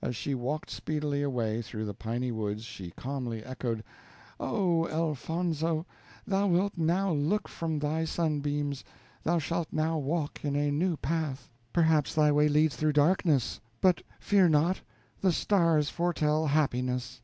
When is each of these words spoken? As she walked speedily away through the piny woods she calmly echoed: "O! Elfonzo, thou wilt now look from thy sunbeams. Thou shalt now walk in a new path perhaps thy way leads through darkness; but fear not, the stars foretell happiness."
As 0.00 0.16
she 0.16 0.34
walked 0.34 0.70
speedily 0.70 1.20
away 1.22 1.60
through 1.60 1.84
the 1.84 1.92
piny 1.92 2.32
woods 2.32 2.64
she 2.64 2.92
calmly 2.92 3.44
echoed: 3.44 3.84
"O! 4.40 4.86
Elfonzo, 4.90 5.84
thou 6.26 6.46
wilt 6.46 6.78
now 6.78 7.12
look 7.12 7.46
from 7.46 7.78
thy 7.78 8.06
sunbeams. 8.06 8.84
Thou 9.22 9.38
shalt 9.38 9.68
now 9.72 9.98
walk 9.98 10.42
in 10.46 10.56
a 10.56 10.70
new 10.72 10.96
path 10.96 11.50
perhaps 11.74 12.14
thy 12.14 12.32
way 12.32 12.48
leads 12.48 12.74
through 12.74 12.94
darkness; 12.94 13.60
but 13.82 14.00
fear 14.18 14.48
not, 14.48 14.80
the 15.20 15.30
stars 15.30 15.90
foretell 15.90 16.46
happiness." 16.46 17.20